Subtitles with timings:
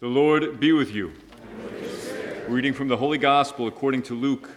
[0.00, 1.12] The Lord be with you.
[2.46, 4.48] Reading from the Holy Gospel according to Luke.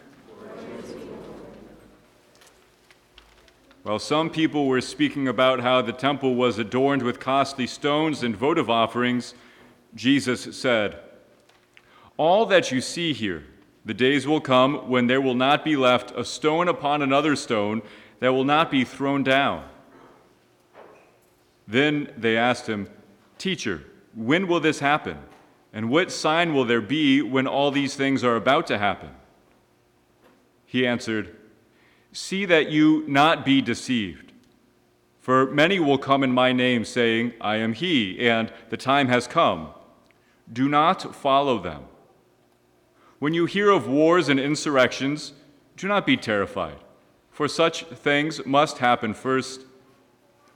[3.81, 8.35] While some people were speaking about how the temple was adorned with costly stones and
[8.35, 9.33] votive offerings,
[9.95, 10.99] Jesus said,
[12.17, 13.43] All that you see here,
[13.83, 17.81] the days will come when there will not be left a stone upon another stone
[18.19, 19.67] that will not be thrown down.
[21.67, 22.87] Then they asked him,
[23.39, 25.17] Teacher, when will this happen?
[25.73, 29.09] And what sign will there be when all these things are about to happen?
[30.65, 31.35] He answered,
[32.11, 34.31] See that you not be deceived.
[35.21, 39.27] For many will come in my name, saying, I am he, and the time has
[39.27, 39.69] come.
[40.51, 41.83] Do not follow them.
[43.19, 45.33] When you hear of wars and insurrections,
[45.77, 46.79] do not be terrified,
[47.29, 49.61] for such things must happen first,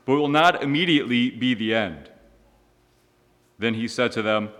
[0.04, 2.10] but will not immediately be the end.
[3.58, 4.50] Then he said to them,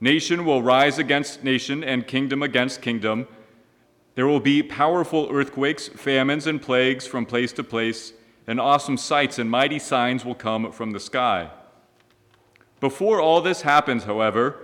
[0.00, 3.26] Nation will rise against nation and kingdom against kingdom.
[4.14, 8.12] There will be powerful earthquakes, famines, and plagues from place to place,
[8.46, 11.50] and awesome sights and mighty signs will come from the sky.
[12.80, 14.56] Before all this happens, however,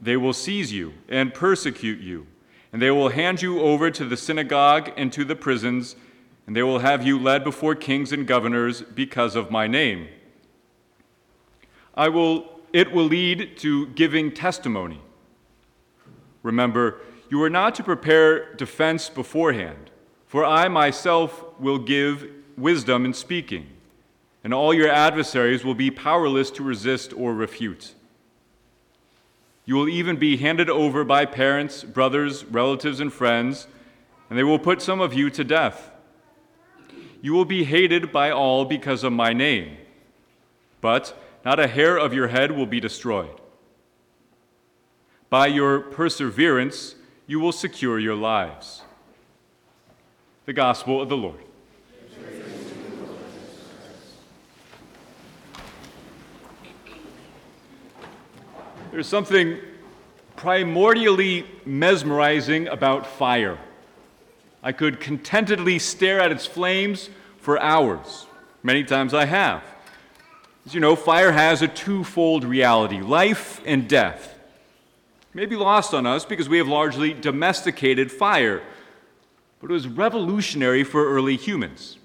[0.00, 2.26] they will seize you and persecute you,
[2.72, 5.94] and they will hand you over to the synagogue and to the prisons,
[6.46, 10.08] and they will have you led before kings and governors because of my name.
[11.94, 15.00] I will it will lead to giving testimony.
[16.42, 19.90] Remember, you are not to prepare defense beforehand,
[20.26, 23.66] for I myself will give wisdom in speaking,
[24.44, 27.94] and all your adversaries will be powerless to resist or refute.
[29.64, 33.66] You will even be handed over by parents, brothers, relatives, and friends,
[34.28, 35.90] and they will put some of you to death.
[37.20, 39.76] You will be hated by all because of my name.
[40.80, 43.40] But not a hair of your head will be destroyed.
[45.28, 46.94] By your perseverance,
[47.26, 48.82] you will secure your lives.
[50.44, 51.40] The Gospel of the Lord.
[58.90, 59.58] There's something
[60.36, 63.58] primordially mesmerizing about fire.
[64.62, 67.08] I could contentedly stare at its flames
[67.38, 68.26] for hours.
[68.62, 69.62] Many times I have.
[70.64, 74.38] As you know, fire has a twofold reality life and death.
[75.32, 78.62] It may be lost on us because we have largely domesticated fire,
[79.60, 81.98] but it was revolutionary for early humans.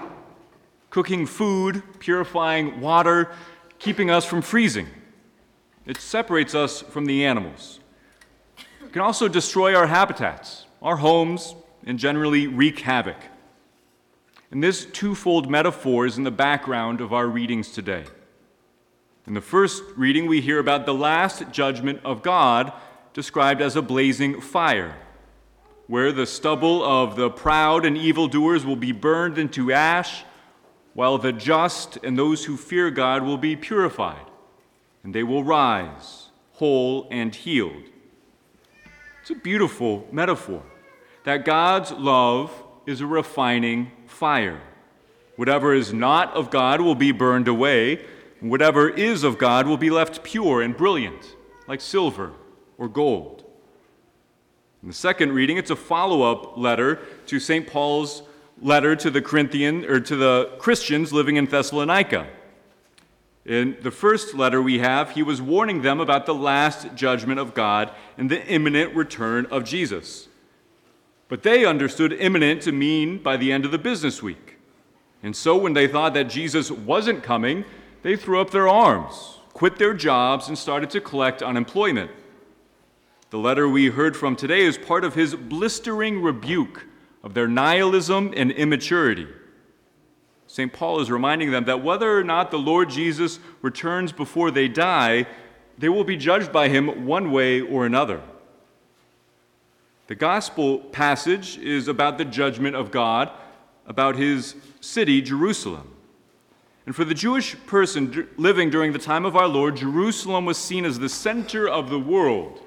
[0.89, 3.31] Cooking food, purifying water,
[3.77, 4.87] keeping us from freezing.
[5.85, 7.79] It separates us from the animals.
[8.83, 11.53] It can also destroy our habitats, our homes,
[11.85, 13.17] and generally wreak havoc.
[14.49, 18.05] And this twofold metaphor is in the background of our readings today.
[19.27, 22.71] In the first reading, we hear about the last judgment of God
[23.13, 24.95] described as a blazing fire,
[25.87, 30.23] where the stubble of the proud and evildoers will be burned into ash,
[30.93, 34.25] while the just and those who fear God will be purified,
[35.03, 37.83] and they will rise, whole and healed.
[39.21, 40.63] It's a beautiful metaphor
[41.25, 42.49] that God's love
[42.85, 44.61] is a refining fire.
[45.35, 48.05] Whatever is not of God will be burned away
[48.39, 51.35] Whatever is of God will be left pure and brilliant,
[51.67, 52.33] like silver
[52.77, 53.43] or gold.
[54.83, 57.67] In the second reading, it's a follow up letter to St.
[57.67, 58.21] Paul's
[58.61, 62.27] letter to the Corinthian or to the Christians living in Thessalonica.
[63.45, 67.53] In the first letter we have, he was warning them about the last judgment of
[67.53, 70.27] God and the imminent return of Jesus.
[71.27, 74.57] But they understood imminent to mean by the end of the business week.
[75.23, 77.65] And so when they thought that Jesus wasn't coming,
[78.03, 82.11] they threw up their arms, quit their jobs, and started to collect unemployment.
[83.29, 86.85] The letter we heard from today is part of his blistering rebuke
[87.23, 89.27] of their nihilism and immaturity.
[90.47, 90.71] St.
[90.71, 95.27] Paul is reminding them that whether or not the Lord Jesus returns before they die,
[95.77, 98.21] they will be judged by him one way or another.
[100.07, 103.29] The gospel passage is about the judgment of God,
[103.85, 105.96] about his city, Jerusalem.
[106.87, 110.85] And for the Jewish person living during the time of our Lord, Jerusalem was seen
[110.85, 112.61] as the center of the world.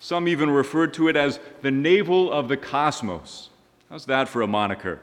[0.00, 3.48] Some even referred to it as the navel of the cosmos.
[3.88, 5.00] How's that for a moniker?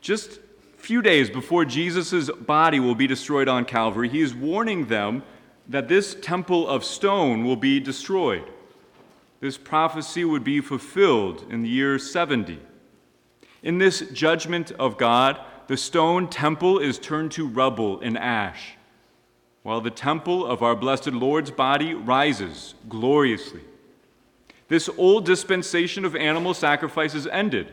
[0.00, 0.38] Just
[0.78, 5.22] a few days before Jesus' body will be destroyed on Calvary, he is warning them
[5.68, 8.50] that this temple of stone will be destroyed.
[9.40, 12.58] This prophecy would be fulfilled in the year 70.
[13.62, 18.76] In this judgment of God, the stone temple is turned to rubble and ash.
[19.64, 23.62] while the temple of our blessed Lord's body rises gloriously.
[24.68, 27.72] This old dispensation of animal sacrifices ended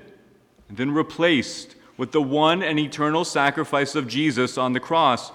[0.69, 5.31] and then replaced with the one and eternal sacrifice of Jesus on the cross,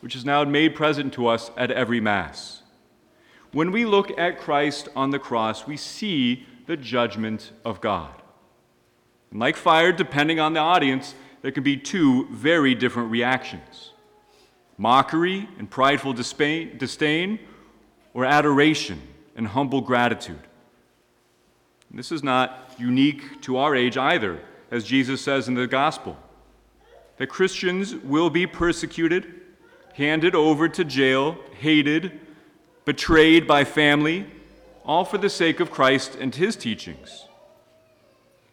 [0.00, 2.62] which is now made present to us at every Mass.
[3.52, 8.14] When we look at Christ on the cross, we see the judgment of God.
[9.30, 13.92] And like fire, depending on the audience, there can be two very different reactions
[14.76, 17.38] mockery and prideful disdain,
[18.14, 19.00] or adoration
[19.36, 20.40] and humble gratitude.
[21.90, 24.40] And this is not unique to our age either,
[24.70, 26.16] as Jesus says in the gospel.
[27.18, 29.34] That Christians will be persecuted,
[29.92, 32.18] handed over to jail, hated,
[32.86, 34.26] betrayed by family,
[34.86, 37.26] all for the sake of Christ and his teachings.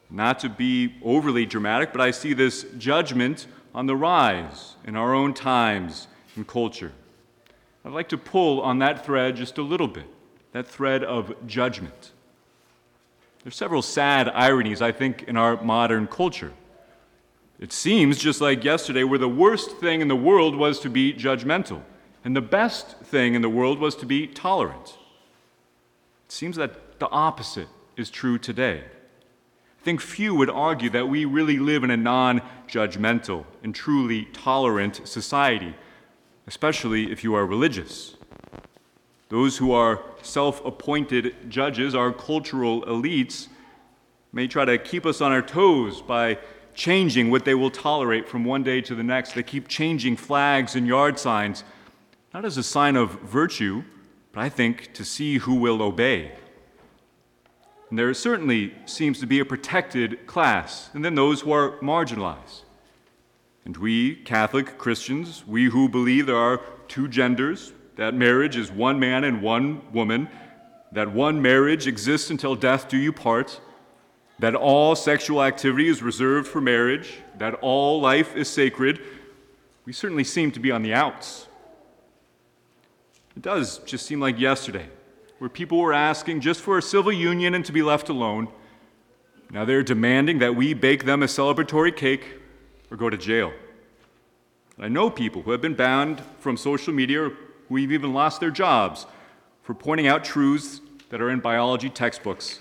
[0.09, 5.13] Not to be overly dramatic, but I see this judgment on the rise in our
[5.13, 6.94] own times and culture.
[7.83, 10.07] I'd like to pull on that thread just a little bit,
[10.51, 12.12] that thread of judgment.
[13.44, 16.54] There's several sad ironies, I think, in our modern culture.
[17.59, 21.13] It seems, just like yesterday, where the worst thing in the world was to be
[21.13, 21.81] judgmental,
[22.24, 24.98] and the best thing in the world was to be tolerant.
[26.25, 28.83] It seems that the opposite is true today.
[29.88, 34.25] I think few would argue that we really live in a non judgmental and truly
[34.34, 35.74] tolerant society,
[36.45, 38.18] especially if you are religious.
[39.30, 43.48] Those who are self appointed judges, our cultural elites,
[44.34, 46.38] may try to keep us on our toes by
[46.74, 49.36] changing what they will tolerate from one day to the next.
[49.36, 51.63] They keep changing flags and yard signs,
[52.33, 53.86] not as a sign of virtue,
[54.33, 56.33] but I think to see who will obey.
[57.89, 62.63] And there certainly seems to be a protected class, and then those who are marginalized.
[63.63, 69.00] And we, Catholic Christians, we who believe there are two genders, that marriage is one
[69.00, 70.30] man and one woman,
[70.92, 73.60] that one marriage exists until death do you part,
[74.40, 79.01] that all sexual activity is reserved for marriage, that all life is sacred,
[79.86, 81.48] we certainly seem to be on the outs.
[83.36, 84.88] It does just seem like yesterday,
[85.39, 88.48] where people were asking just for a civil union and to be left alone.
[89.51, 92.39] Now they're demanding that we bake them a celebratory cake
[92.89, 93.54] or go to jail.
[94.80, 97.31] I know people who have been banned from social media
[97.68, 99.06] who have even lost their jobs
[99.63, 102.60] for pointing out truths that are in biology textbooks.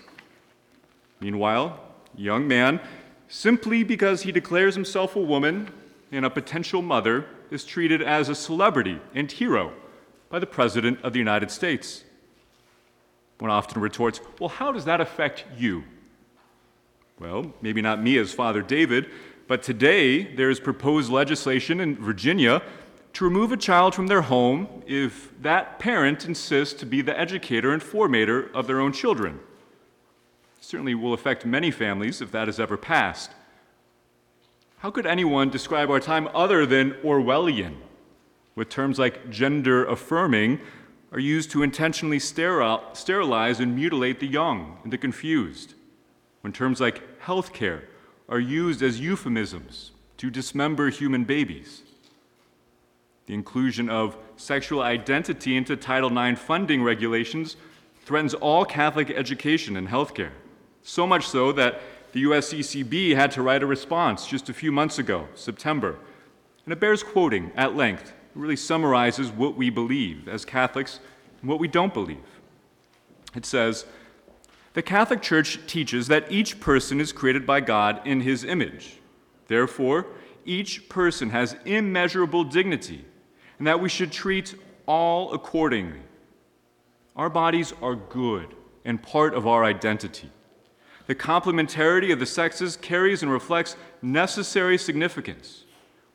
[1.20, 1.80] Meanwhile,
[2.16, 2.80] young man,
[3.28, 5.70] simply because he declares himself a woman
[6.12, 9.72] and a potential mother, is treated as a celebrity and hero
[10.28, 12.04] by the President of the United States.
[13.38, 15.84] One often retorts, Well, how does that affect you?
[17.18, 19.10] Well, maybe not me as Father David,
[19.48, 22.62] but today there is proposed legislation in Virginia
[23.14, 27.72] to remove a child from their home if that parent insists to be the educator
[27.72, 29.40] and formator of their own children.
[30.60, 33.30] Certainly will affect many families if that is ever passed.
[34.78, 37.76] How could anyone describe our time other than Orwellian,
[38.54, 40.60] with terms like gender affirming
[41.12, 45.74] are used to intentionally sterilize and mutilate the young and the confused,
[46.40, 47.84] when terms like health care
[48.28, 51.82] are used as euphemisms to dismember human babies?
[53.26, 57.56] The inclusion of sexual identity into Title IX funding regulations
[58.04, 60.30] threatens all Catholic education and healthcare.
[60.82, 61.80] So much so that
[62.12, 65.98] the USCCB had to write a response just a few months ago, September.
[66.64, 68.12] And it bears quoting at length.
[68.36, 71.00] Really summarizes what we believe as Catholics
[71.40, 72.18] and what we don't believe.
[73.34, 73.86] It says,
[74.74, 78.98] The Catholic Church teaches that each person is created by God in his image.
[79.46, 80.06] Therefore,
[80.44, 83.04] each person has immeasurable dignity
[83.58, 84.54] and that we should treat
[84.86, 86.00] all accordingly.
[87.16, 90.30] Our bodies are good and part of our identity.
[91.06, 95.64] The complementarity of the sexes carries and reflects necessary significance,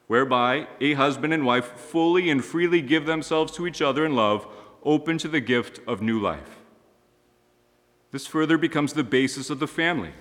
[0.08, 4.46] whereby a husband and wife fully and freely give themselves to each other in love,
[4.84, 6.60] open to the gift of new life.
[8.12, 10.12] This further becomes the basis of the family,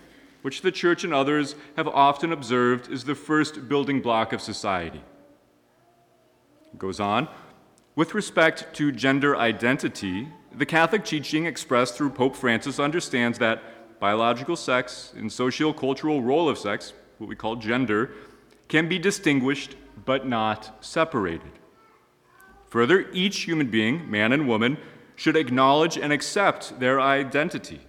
[0.43, 5.03] which the Church and others have often observed is the first building block of society.
[6.73, 7.29] It goes on.
[7.97, 14.57] With respect to gender identity, the Catholic teaching expressed through Pope Francis understands that biological
[14.57, 18.13] sex and socio-cultural role of sex, what we call gender,
[18.71, 19.75] can be distinguished
[20.07, 21.51] but not separated.
[22.69, 24.79] Further, each human being, man and woman,
[25.17, 27.81] should acknowledge and accept their identity,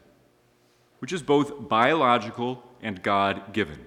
[0.99, 3.85] which is both biological and God given.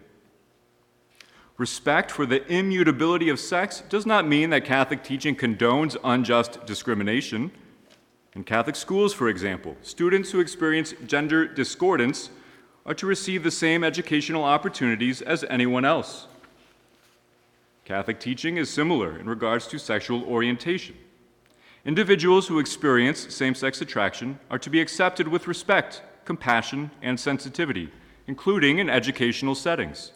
[1.59, 7.51] Respect for the immutability of sex does not mean that Catholic teaching condones unjust discrimination.
[8.35, 12.31] In Catholic schools, for example, students who experience gender discordance
[12.87, 16.29] are to receive the same educational opportunities as anyone else.
[17.85, 20.97] Catholic teaching is similar in regards to sexual orientation.
[21.85, 27.91] Individuals who experience same sex attraction are to be accepted with respect, compassion, and sensitivity,
[28.27, 30.13] including in educational settings.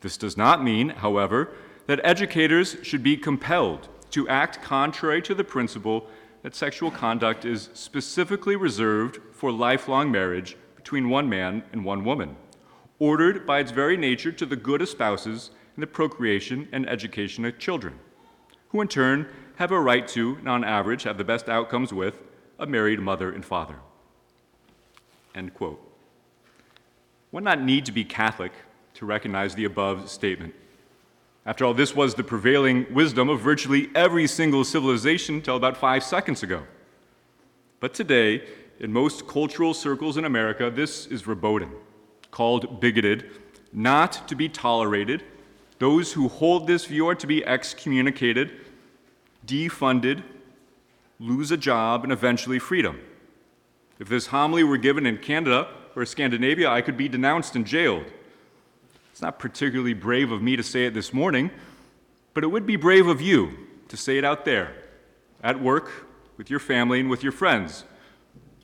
[0.00, 1.50] This does not mean, however,
[1.86, 6.08] that educators should be compelled to act contrary to the principle
[6.42, 12.36] that sexual conduct is specifically reserved for lifelong marriage between one man and one woman,
[12.98, 17.44] ordered by its very nature to the good of spouses and the procreation and education
[17.44, 17.98] of children,
[18.68, 22.20] who in turn have a right to, and on average, have the best outcomes with
[22.58, 23.76] a married mother and father.
[25.34, 25.80] End quote.
[27.30, 28.52] One not need to be Catholic
[28.94, 30.54] to recognize the above statement.
[31.44, 36.04] After all, this was the prevailing wisdom of virtually every single civilization until about five
[36.04, 36.62] seconds ago.
[37.80, 38.44] But today,
[38.78, 41.70] in most cultural circles in America, this is verboten,
[42.30, 43.30] called bigoted,
[43.72, 45.24] not to be tolerated.
[45.82, 48.52] Those who hold this view are to be excommunicated,
[49.44, 50.22] defunded,
[51.18, 53.00] lose a job, and eventually freedom.
[53.98, 58.04] If this homily were given in Canada or Scandinavia, I could be denounced and jailed.
[59.10, 61.50] It's not particularly brave of me to say it this morning,
[62.32, 63.50] but it would be brave of you
[63.88, 64.76] to say it out there,
[65.42, 67.82] at work, with your family, and with your friends.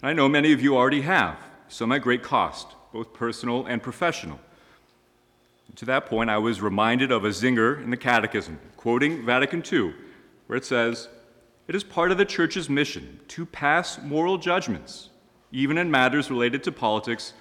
[0.05, 4.39] I know many of you already have, some at great cost, both personal and professional.
[5.77, 9.95] To that point, I was reminded of a zinger in the Catechism, quoting Vatican II,
[10.47, 11.09] where it says,
[11.69, 15.11] It is part of the Church's mission to pass moral judgments,
[15.53, 17.33] even in matters related to politics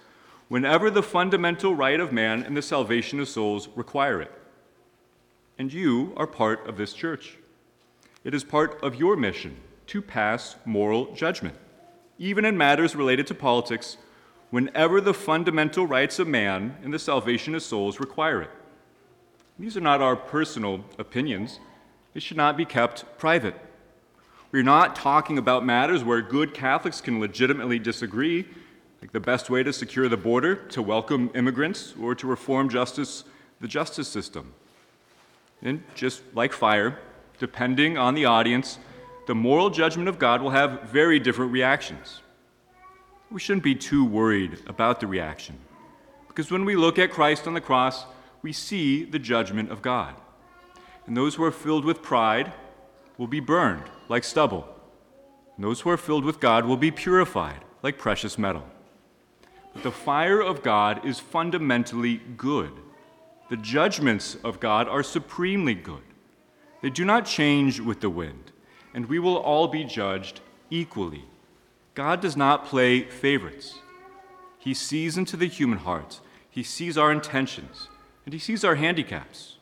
[0.48, 4.32] whenever the fundamental right of man and the salvation of souls require it.
[5.58, 7.38] And you are part of this church.
[8.24, 9.58] It is part of your mission
[9.88, 11.56] to pass moral judgment,
[12.18, 13.98] even in matters related to politics,
[14.50, 18.50] whenever the fundamental rights of man and the salvation of souls require it.
[19.60, 21.60] These are not our personal opinions.
[22.14, 23.56] They should not be kept private.
[24.52, 28.46] We're not talking about matters where good Catholics can legitimately disagree
[29.02, 33.24] like the best way to secure the border, to welcome immigrants, or to reform justice,
[33.62, 34.54] the justice system.
[35.62, 37.00] And just like fire,
[37.40, 38.80] depending on the audience,
[39.28, 42.22] the moral judgment of God will have very different reactions.
[43.30, 45.58] We shouldn't be too worried about the reaction,
[46.28, 48.06] because when we look at Christ on the cross,
[48.42, 50.16] we see the judgment of God.
[51.06, 52.54] And those who are filled with pride
[53.18, 54.68] will be burned like stubble.
[55.56, 58.64] And those who are filled with God will be purified like precious metal.
[59.74, 62.72] But the fire of God is fundamentally good.
[63.50, 66.04] The judgments of God are supremely good.
[66.82, 68.52] They do not change with the wind,
[68.94, 71.26] and we will all be judged equally.
[71.98, 73.80] God does not play favorites.
[74.60, 77.88] He sees into the human heart, He sees our intentions,
[78.24, 79.56] and He sees our handicaps.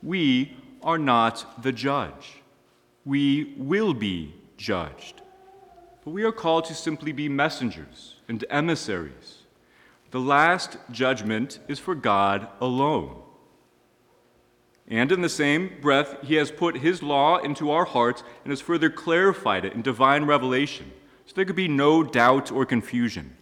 [0.00, 2.42] We are not the judge.
[3.04, 5.20] We will be judged.
[6.04, 9.38] But we are called to simply be messengers and emissaries.
[10.12, 13.20] The last judgment is for God alone.
[14.86, 18.60] And in the same breath, he has put his law into our hearts and has
[18.60, 20.92] further clarified it in divine revelation,
[21.28, 23.36] so there could be no doubt or confusion.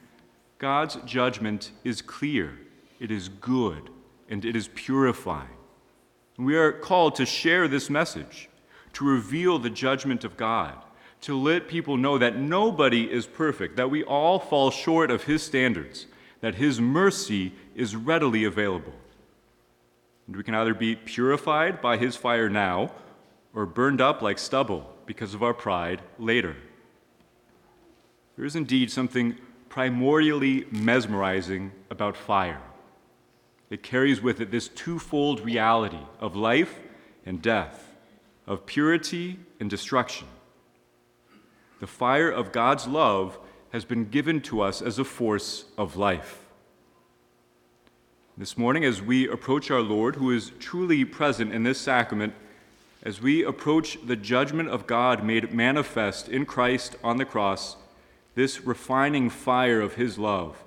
[0.58, 2.58] God's judgment is clear,
[2.98, 3.90] it is good,
[4.28, 5.56] and it is purifying.
[6.36, 8.48] We are called to share this message,
[8.94, 10.74] to reveal the judgment of God,
[11.20, 15.44] to let people know that nobody is perfect, that we all fall short of His
[15.44, 16.06] standards,
[16.40, 18.94] that His mercy is readily available.
[20.26, 22.90] And we can either be purified by His fire now
[23.54, 26.56] or burned up like stubble because of our pride later.
[28.36, 29.36] There is indeed something
[29.70, 32.60] primordially mesmerizing about fire.
[33.70, 36.78] It carries with it this twofold reality of life
[37.24, 37.96] and death,
[38.46, 40.28] of purity and destruction.
[41.80, 43.38] The fire of God's love
[43.70, 46.40] has been given to us as a force of life.
[48.38, 52.34] This morning, as we approach our Lord, who is truly present in this sacrament,
[53.02, 57.76] as we approach the judgment of God made manifest in Christ on the cross,
[58.36, 60.62] this refining fire of His love,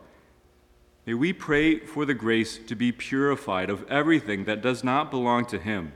[1.05, 5.45] may we pray for the grace to be purified of everything that does not belong
[5.45, 5.93] to Him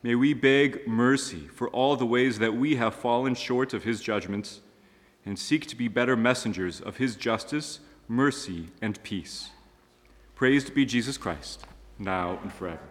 [0.00, 4.00] May we beg mercy for all the ways that we have fallen short of his
[4.00, 4.60] judgments
[5.26, 9.50] and seek to be better messengers of his justice, mercy, and peace.
[10.36, 11.64] Praised be Jesus Christ.
[11.98, 12.88] now and forever.